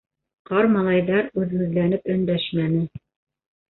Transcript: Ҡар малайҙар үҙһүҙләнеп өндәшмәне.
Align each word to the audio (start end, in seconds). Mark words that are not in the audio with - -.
Ҡар 0.49 0.69
малайҙар 0.77 1.31
үҙһүҙләнеп 1.43 2.13
өндәшмәне. 2.17 2.85